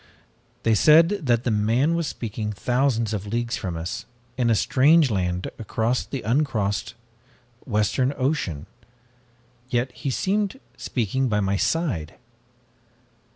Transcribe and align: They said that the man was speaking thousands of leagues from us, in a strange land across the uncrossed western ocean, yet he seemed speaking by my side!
They 0.63 0.73
said 0.73 1.09
that 1.27 1.43
the 1.43 1.51
man 1.51 1.93
was 1.93 2.07
speaking 2.07 2.53
thousands 2.53 3.13
of 3.13 3.27
leagues 3.27 3.55
from 3.57 3.77
us, 3.77 4.07
in 4.35 4.49
a 4.49 4.55
strange 4.55 5.11
land 5.11 5.49
across 5.59 6.03
the 6.07 6.23
uncrossed 6.23 6.95
western 7.67 8.11
ocean, 8.17 8.65
yet 9.69 9.91
he 9.91 10.09
seemed 10.09 10.59
speaking 10.75 11.27
by 11.29 11.39
my 11.39 11.55
side! 11.55 12.15